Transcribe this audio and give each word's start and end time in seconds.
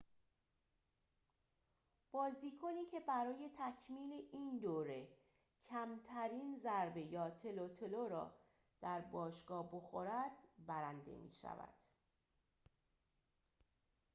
بازیکنی 2.11 2.85
که 2.91 2.99
برای 2.99 3.49
تکمیل 3.57 4.21
این 4.31 4.59
دوره 4.59 5.07
کمترین 5.65 6.59
ضربه 6.63 7.01
یا 7.01 7.29
تلوتلو 7.29 8.07
را 8.07 8.33
در 8.81 9.01
باشگاه 9.01 9.71
بخورد 9.71 10.31
برنده 10.67 11.11
می 11.17 11.31
شود 11.31 11.73